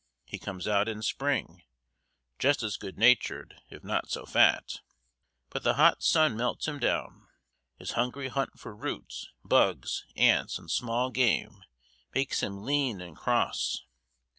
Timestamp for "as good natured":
2.63-3.61